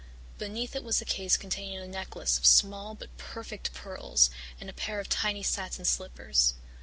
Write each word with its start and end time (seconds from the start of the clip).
Beneath 0.39 0.75
it 0.75 0.83
was 0.83 0.99
a 0.99 1.05
case 1.05 1.37
containing 1.37 1.77
a 1.77 1.87
necklace 1.87 2.39
of 2.39 2.43
small 2.47 2.95
but 2.95 3.15
perfect 3.19 3.71
pearls 3.75 4.31
and 4.59 4.67
a 4.67 4.73
pair 4.73 4.99
of 4.99 5.09
tiny 5.09 5.43
satin 5.43 5.85
slippers. 5.85 6.55